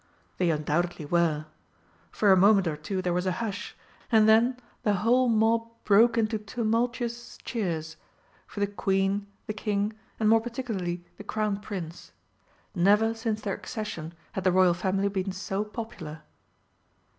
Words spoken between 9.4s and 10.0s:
the King,